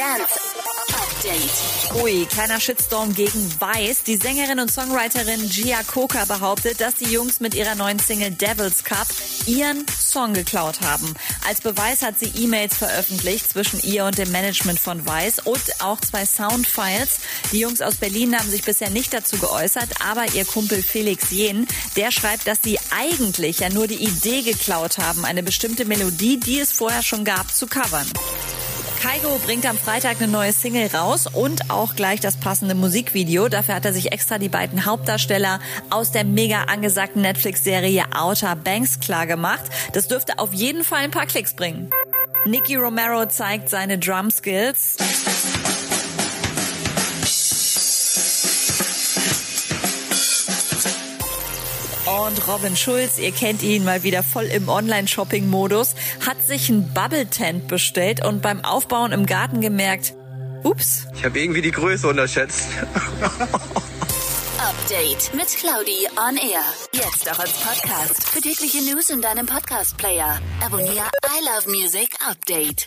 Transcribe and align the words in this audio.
Dance 0.00 0.40
Update. 0.94 2.02
Ui, 2.02 2.24
kleiner 2.24 2.58
Shitstorm 2.58 3.14
gegen 3.14 3.60
Weiß. 3.60 4.02
Die 4.04 4.16
Sängerin 4.16 4.58
und 4.58 4.72
Songwriterin 4.72 5.46
Gia 5.50 5.82
Coca 5.82 6.24
behauptet, 6.24 6.80
dass 6.80 6.94
die 6.94 7.12
Jungs 7.12 7.40
mit 7.40 7.54
ihrer 7.54 7.74
neuen 7.74 7.98
Single 7.98 8.30
Devil's 8.30 8.82
Cup 8.82 9.06
ihren 9.44 9.84
Song 9.88 10.32
geklaut 10.32 10.80
haben. 10.80 11.12
Als 11.46 11.60
Beweis 11.60 12.00
hat 12.00 12.18
sie 12.18 12.32
E-Mails 12.42 12.78
veröffentlicht 12.78 13.50
zwischen 13.50 13.78
ihr 13.82 14.06
und 14.06 14.16
dem 14.16 14.32
Management 14.32 14.80
von 14.80 15.04
Weiß 15.04 15.40
und 15.40 15.60
auch 15.82 16.00
zwei 16.00 16.24
Soundfiles. 16.24 17.18
Die 17.52 17.60
Jungs 17.60 17.82
aus 17.82 17.96
Berlin 17.96 18.34
haben 18.38 18.48
sich 18.48 18.64
bisher 18.64 18.88
nicht 18.88 19.12
dazu 19.12 19.36
geäußert, 19.36 19.90
aber 20.02 20.32
ihr 20.32 20.46
Kumpel 20.46 20.82
Felix 20.82 21.30
Jen, 21.30 21.68
der 21.96 22.10
schreibt, 22.10 22.46
dass 22.46 22.60
sie 22.64 22.78
eigentlich 22.90 23.58
ja 23.58 23.68
nur 23.68 23.86
die 23.86 24.02
Idee 24.02 24.40
geklaut 24.40 24.96
haben, 24.96 25.26
eine 25.26 25.42
bestimmte 25.42 25.84
Melodie, 25.84 26.40
die 26.40 26.58
es 26.58 26.72
vorher 26.72 27.02
schon 27.02 27.26
gab, 27.26 27.54
zu 27.54 27.66
covern. 27.66 28.10
Kaigo 29.00 29.38
bringt 29.38 29.64
am 29.64 29.78
Freitag 29.78 30.20
eine 30.20 30.30
neue 30.30 30.52
Single 30.52 30.88
raus 30.94 31.26
und 31.26 31.70
auch 31.70 31.96
gleich 31.96 32.20
das 32.20 32.36
passende 32.36 32.74
Musikvideo. 32.74 33.48
Dafür 33.48 33.74
hat 33.74 33.86
er 33.86 33.94
sich 33.94 34.12
extra 34.12 34.36
die 34.36 34.50
beiden 34.50 34.84
Hauptdarsteller 34.84 35.58
aus 35.88 36.12
der 36.12 36.24
mega 36.24 36.64
angesagten 36.64 37.22
Netflix-Serie 37.22 38.04
Outer 38.14 38.56
Banks 38.56 39.00
klar 39.00 39.26
gemacht. 39.26 39.64
Das 39.94 40.06
dürfte 40.06 40.38
auf 40.38 40.52
jeden 40.52 40.84
Fall 40.84 40.98
ein 40.98 41.10
paar 41.10 41.24
Klicks 41.24 41.54
bringen. 41.54 41.88
Nicky 42.44 42.76
Romero 42.76 43.24
zeigt 43.24 43.70
seine 43.70 43.98
Drum 43.98 44.30
Skills. 44.30 44.98
Und 52.10 52.48
Robin 52.48 52.76
Schulz, 52.76 53.18
ihr 53.18 53.30
kennt 53.30 53.62
ihn 53.62 53.84
mal 53.84 54.02
wieder 54.02 54.24
voll 54.24 54.46
im 54.46 54.68
Online-Shopping-Modus, 54.68 55.94
hat 56.26 56.44
sich 56.44 56.68
ein 56.68 56.92
Bubble-Tent 56.92 57.68
bestellt 57.68 58.24
und 58.24 58.42
beim 58.42 58.64
Aufbauen 58.64 59.12
im 59.12 59.26
Garten 59.26 59.60
gemerkt, 59.60 60.14
ups. 60.64 61.06
Ich 61.14 61.24
habe 61.24 61.38
irgendwie 61.38 61.62
die 61.62 61.70
Größe 61.70 62.08
unterschätzt. 62.08 62.66
Update 64.58 65.32
mit 65.34 65.48
Claudi 65.56 66.08
on 66.16 66.36
Air. 66.36 66.64
Jetzt 66.92 67.30
auch 67.30 67.38
als 67.38 67.52
Podcast. 67.52 68.28
Für 68.28 68.40
tägliche 68.40 68.82
News 68.82 69.10
in 69.10 69.22
deinem 69.22 69.46
Podcast-Player. 69.46 70.40
Abonniere 70.64 71.10
I 71.24 71.44
Love 71.44 71.70
Music 71.70 72.16
Update. 72.28 72.86